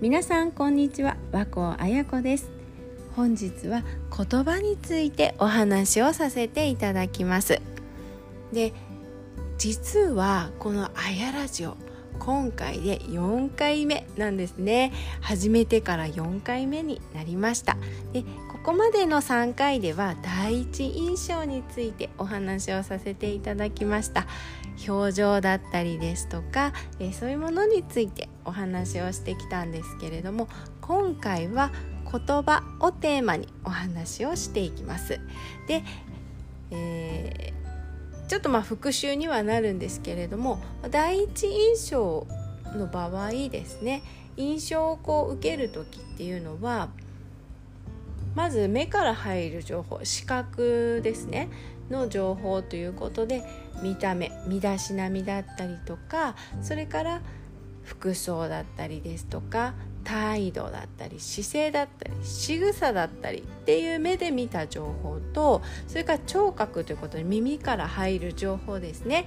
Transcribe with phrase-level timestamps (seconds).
[0.00, 1.16] 皆さんこんにちは。
[1.32, 2.52] 和光彩子です。
[3.16, 3.82] 本日は
[4.16, 7.60] 言葉についてお話をさせていただきます。
[8.52, 8.72] で
[9.58, 11.76] 実はこのあやラジオ
[12.20, 14.92] 今回で4回目なんですね。
[15.20, 17.76] 始めてから4回目になりました。
[18.12, 24.28] でここまでの3回では第一印象についてお話をさせていただきました。
[24.86, 30.48] 表情だったりですとか、えそういうものについてお話をしてきたんですけれども
[30.80, 31.70] 今回は
[32.10, 35.20] 言葉をテーマにお話をしていきます。
[35.66, 35.84] で、
[36.70, 42.26] えー、ちょっとまあ復習にはなるんですけれども第一印象
[42.74, 44.02] の場合ですね
[44.36, 46.88] 印象をこう受ける時っていうのは
[48.34, 51.48] まず目から入る情報視覚ですね
[51.90, 53.42] の情報ということで
[53.82, 57.22] 見た目身だしなみだったりとかそれから
[57.88, 59.72] 服装だったりですとか
[60.04, 69.26] 態度だったり姿勢だったり仕草だったりっていう目で見た情報とそれから聴覚ということで耳から入る情報ですね。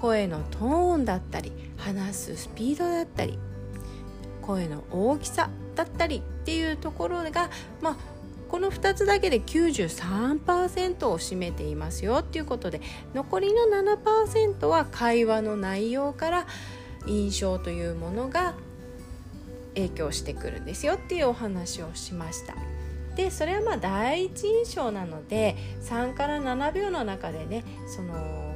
[0.00, 3.38] 声のトーンだったり話すスピードだったり
[4.42, 7.96] 声の大きさだったりっていうところがまあ
[8.48, 12.82] この2つだけで93%を占めていますよっていうことで
[13.14, 16.46] 残りの7%は会話の内容から
[17.06, 18.54] 印象というものが
[19.74, 22.54] 影響してくるんですよっていうお話をしました。
[23.16, 28.46] でそれはまあ第一印象なので3から7秒の中でねその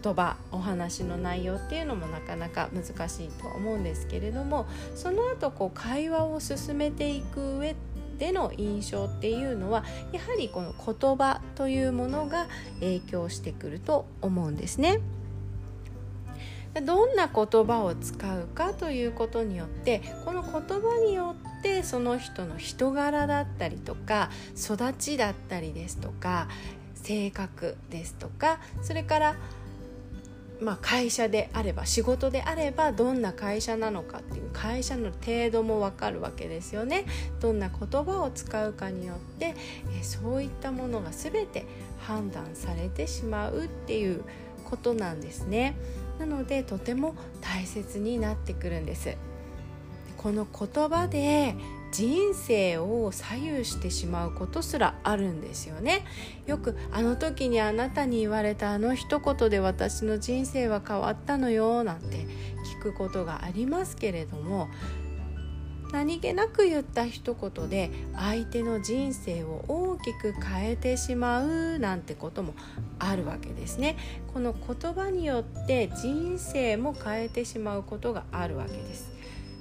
[0.00, 7.74] 言葉お話の内容っていうのもなかなか難しいと思うんですけれどもその後こう会話を進めていく上
[8.18, 12.46] での印象っていうのはやはりこの言葉というものが
[12.80, 15.00] 影響してくると思うんですね。
[16.80, 26.48] どんな言葉を使うかということによってこの言葉によってその人の人柄だったりとか育ちだったりですとか
[26.94, 29.36] 性格ですとかそれから
[30.60, 37.04] まあ、会社であれば仕事であればどんな会社なのかっていう会社の程度も分かるわけですよね。
[37.40, 39.54] どんな言葉を使うかによって
[39.98, 41.66] えそういったものが全て
[42.00, 44.24] 判断されてしまうっていう
[44.64, 45.76] ことなんですね。
[46.18, 49.16] なのでとても大切になってくるんです。
[50.16, 51.54] この言葉で
[51.92, 56.04] 人生を左右してしまうことすらあるんですよね。
[56.46, 62.26] よくあの時にあなたに言われたあの一言で私の人生は変わったのよなんて
[62.78, 64.68] 聞くことがありますけれども
[65.92, 72.54] 何気なく言った一言で相手の人生を大きく変えてしまうなんてことも
[72.98, 73.96] あるわけですね
[74.32, 79.10] この言葉によって人生も変えてしまうことがあるわけです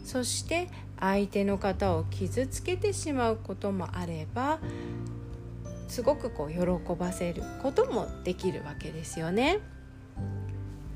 [0.03, 0.69] そして
[0.99, 4.59] 相手の方を傷つけてしまうこともあれば
[5.87, 9.59] すごくこう喜ばせることもできるわけですよね。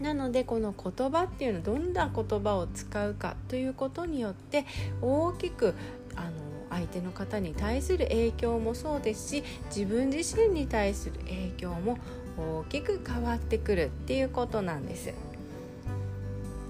[0.01, 4.65] なのでこの言葉っていうのはどんな言葉を使うかということによって
[5.01, 5.73] 大きく
[6.15, 6.31] あの
[6.69, 9.43] 相手の方に対する影響もそうですし
[9.75, 11.97] 自分自身に対する影響も
[12.37, 15.13] 大きく変わってくるっていうことなんです。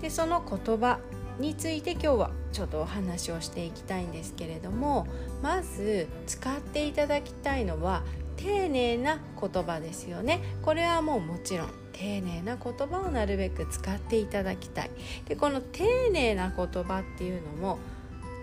[0.01, 0.99] でその言葉
[1.39, 5.07] について今日はちょっとお話をしていきたいんですけれども
[5.41, 8.03] まず使っていただきたいのは
[8.37, 14.91] 丁寧な言葉ですよねこれはもうもちろん丁寧な言葉をなるべく使っていただきたい。
[15.27, 17.79] でこの丁寧な言葉っていうのも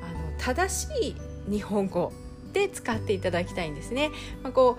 [0.02, 1.16] あの正し
[1.48, 2.12] い日本語
[2.52, 4.10] で使っていただきたいんですね、
[4.42, 4.78] まあ、こ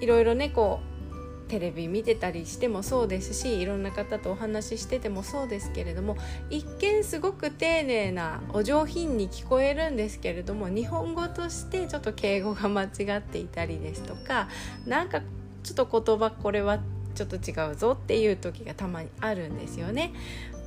[0.00, 6.16] ういろいろねこうテレビ見てたりしてもそうですしいろんな方とお話ししててもそうですけれども
[6.50, 14.48] 一見すごく丁寧なお上品に聞こえるんですけれども日本語としてちょっと敬語が間違っていたりですとか
[14.86, 15.20] なんか
[15.62, 16.80] ちょっと言葉これは
[17.14, 20.12] ちょっと違うぞっていう時がたまにあるんですよね。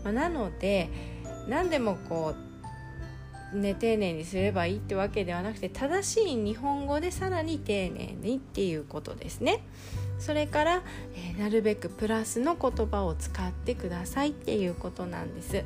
[0.04, 0.90] まあ、なので
[1.48, 2.48] 何でもこう
[3.54, 9.62] ね、丁寧にすればいいってわけではなくて正しい日本語でさらに丁寧にっていうことですね。
[10.20, 10.82] それから、
[11.16, 15.64] えー、なるべくプラスの言葉を使ってくださいっていうことなんです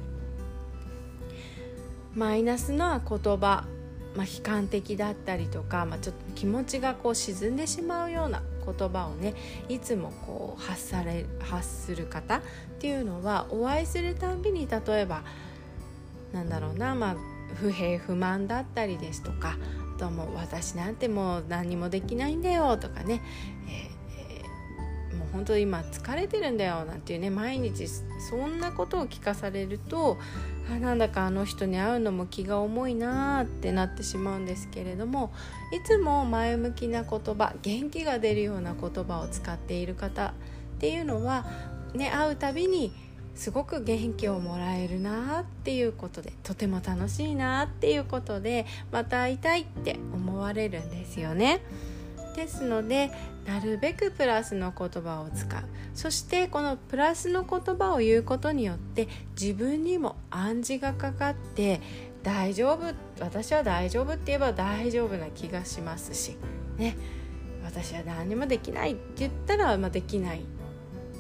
[2.13, 3.65] マイナスな言葉、
[4.15, 9.33] まあ、悲観的だったりとか、まあ、ちょっと気持ちがこう沈んでしまうような言葉をね
[9.69, 12.41] いつもこう発され発する方っ
[12.79, 15.23] ていうのはお会いするたんびに例えば
[16.33, 17.15] なんだろうなまあ
[17.55, 19.57] 不平不満だったりですとか
[19.95, 23.21] あともう私なんてもう何にもできないんだよとかね、
[23.67, 30.17] えもう本当今疲れてるんだよなんていうね毎日そんなことを聞かされると
[30.71, 35.33] あなんだかあの人に会うのも気が重いなってなってしまうんですけれども
[35.73, 40.33] いつも前向きな言葉元気が出るような言葉を使っている方っ
[40.79, 41.45] ていうのは、
[41.94, 42.94] ね、会うたびに
[43.35, 51.62] すごく元気をもらえるなっていうことでとても楽しいなっていうことでまた会いたいって思われるんですよね。
[52.35, 53.11] ですので
[53.45, 55.63] なるべくプラスの言葉を使う
[55.93, 59.07] そしてこのプラスの言葉を言うことによって
[59.39, 61.81] 自分にも暗示がかかって
[62.23, 66.37] 大丈夫私は大丈夫って言えば大丈夫な気がしますし
[66.77, 66.95] ね
[67.63, 70.41] 私は何もできないって言ったら、まあ、できない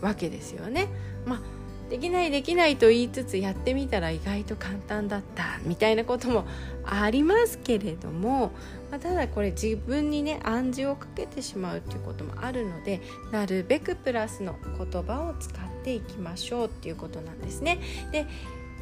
[0.01, 0.87] わけですよね。
[1.25, 1.60] まあ
[1.91, 6.45] できないできないと言いつつやってみたら意外と簡単だったみたいなことも
[6.85, 8.53] ありますけれども、
[8.89, 13.01] まあ、ただこれ自分にね暗示をかけてしまうっていうこともあるので
[13.33, 17.79] なるべくプラスの言葉を使っていきましょうっていうことなんですね。
[18.13, 18.25] で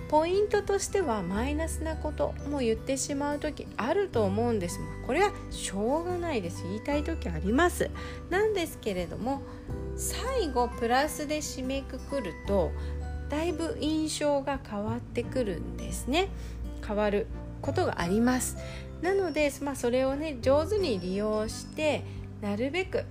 [0.07, 4.79] ポイントとしてはマイナスなことも言ってしまう時あると思うんです。
[4.79, 6.63] もこれはしょうがないです。
[6.63, 7.89] 言いたい時あります。
[8.29, 9.41] なんですけれども
[9.95, 12.71] 最後プラスで締めくくると
[13.29, 16.29] だいぶ印象が変わってくるんですね。
[16.85, 17.27] 変わる
[17.61, 18.57] ことがあります。
[19.01, 22.03] なので、まあ、それをね上手に利用して
[22.41, 23.05] なるべく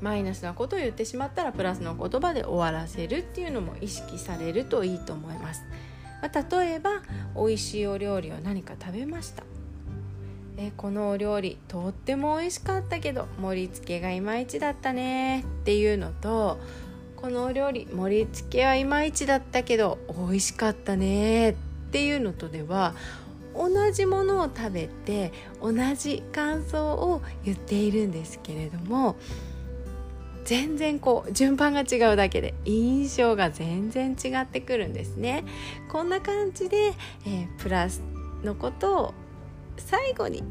[0.00, 5.62] マイナスなことを言ってしまったらプラスの言葉で終わらせるっていうのも意識されるといいと思います、
[6.22, 7.02] まあ、例えば
[7.34, 9.44] 美味しいお料理を何か食べました。
[10.56, 16.58] えこのお料理とっても美味しかったけど盛り付けがいまいちだったねっていうのと
[17.20, 21.54] このお料理盛り付けはいまいちだったけど美味しかったねっ
[21.90, 22.94] ていうのとでは
[23.54, 29.16] 同じものを食べて同じ感想を言っているんですけれども
[30.44, 35.44] 全然こう順番が違うだけで印象が全然違ってくるんですね。
[35.90, 36.94] こんな感じで、
[37.26, 38.02] えー、プラス
[38.42, 39.14] のことを
[39.76, 40.42] 最後に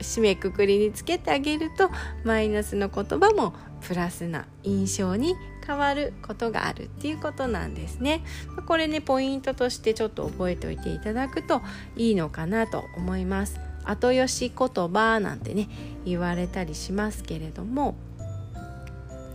[0.00, 1.90] 締めくくりにつけてあげると
[2.24, 8.22] マイナスの言葉もプラスな印象に変わることがあるっていうことなんですね。
[8.66, 11.62] これねポイントとしてちょっと覚えておいていただくと
[11.96, 13.58] いいのかなと思います。
[13.84, 15.68] 後よし言葉なんてね
[16.04, 17.94] 言われたりしますけれども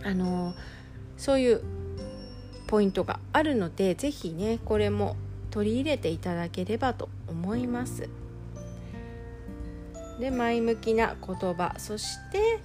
[0.02, 0.54] あの
[1.16, 1.62] そういう
[2.66, 5.16] ポイントがあるので是非ねこれも
[5.50, 8.08] 取り入れていただければと思います。
[10.18, 12.60] で前向きな言葉そして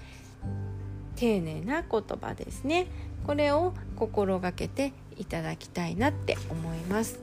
[1.15, 2.87] 丁寧な言葉ですね
[3.25, 7.19] これを心がけていただきたいなって思います。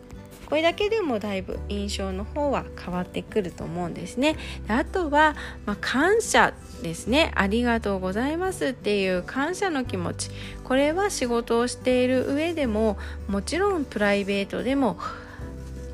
[0.46, 4.36] これだけでもだいぶ印象の方は変わってくると思うんですね。
[4.66, 5.34] であとは、
[5.64, 6.52] まあ、感謝
[6.82, 7.32] ですね。
[7.34, 10.30] ありがとうございますっていう感謝の気持ち。
[10.64, 14.98] これは仕事をしている上でももちろんプライベートでも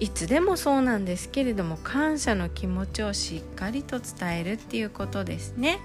[0.01, 5.79] いつでもそうなんですけれども感謝の気持ちをしっかりと伝えるっていうことですね。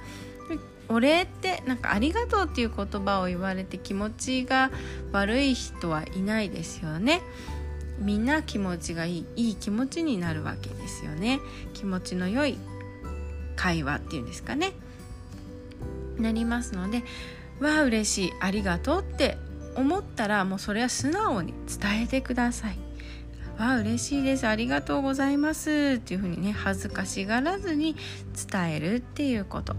[0.93, 4.69] お礼ってなんかありがとうっていう言葉を言われて気持ちが
[5.11, 7.21] 悪い人はいないですよね。
[7.99, 11.39] みんな気持ちがいいいい気持ちになるわけですよね。
[11.73, 12.57] 気持ちの良い
[13.55, 14.73] 会話っていうんですかね。
[16.19, 17.03] なりますので
[17.59, 19.37] わあ嬉しいありがとうって
[19.75, 22.77] 思ったらもうそれは素直に伝えてください。
[23.57, 27.95] わあ嬉しいですありがとうございますっていうふうにね恥ずかしがらずに
[28.51, 29.75] 伝えるっていうこと。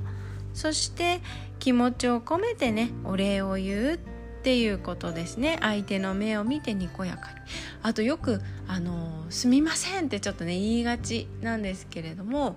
[0.54, 1.20] そして
[1.58, 3.99] 気持ちを込めてねお礼を言うっ
[4.42, 7.37] ていうことですね相手の目を見てにこやかに
[7.82, 12.56] あとよく「あのすみません」ってちょっとね言いがちなんですけれども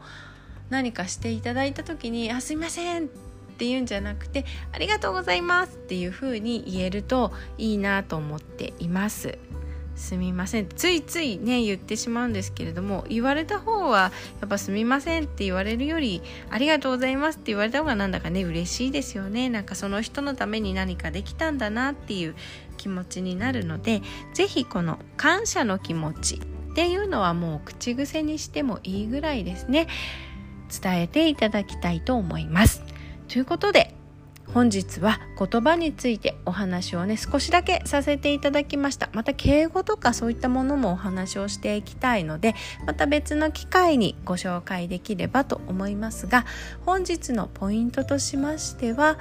[0.70, 3.08] 何かしていただいた時に「あすいません」っ
[3.58, 9.38] て言うんじゃなくて「ありがとうございます」っていうふうに言えるといいなと思っています。
[9.98, 10.70] すみません。
[10.70, 19.50] ついついね言ってしまうんですけれども言われた方はやっぱすみませんって言われるよりありがとうございますって言われた方がなんだかね嬉しいですよね。
[19.50, 22.36] なんかその人のために何かできたんだなっていう
[22.78, 26.40] 気持ちになるので是非この感謝の気持ちっ
[26.76, 29.88] ていうのはもう口癖にしてもいいぐらいですね。
[30.82, 32.84] 伝えていただきたいと思います。
[33.28, 33.97] ということで
[34.54, 39.10] 本日は言葉についてお話をね少しだけさせていただきました。
[39.14, 46.46] また敬語とかそういったものもお話をしていきたいのでまた別の機会にご紹介できればと思いますが
[46.86, 49.18] 本日のポイントとしましては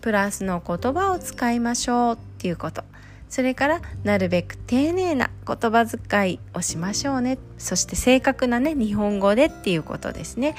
[0.00, 2.84] プラスの言葉を使いましょうっていうこと。
[3.28, 7.38] それからなるべく丁寧な言葉遣いをしましょうね。
[7.58, 10.54] そして正確なね日本語でっていうことですね。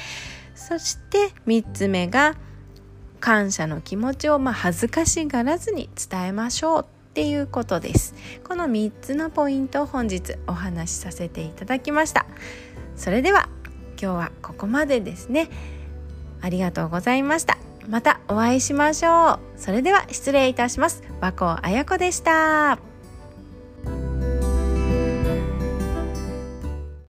[0.53, 2.35] そして3つ目が
[3.19, 8.15] 感謝の気持ちをまあ恥ずかしがらずに伝えましょうっていうことです。
[8.43, 12.25] この3つのポイントを本日お話しさせていただきました。
[12.95, 13.49] それでは
[14.01, 15.49] 今日はここまでですね。
[16.41, 17.57] ありがとうございました。
[17.87, 19.39] またお会いしましょう。
[19.57, 21.03] それでは失礼いたします。
[21.19, 22.88] 和光彩子でした。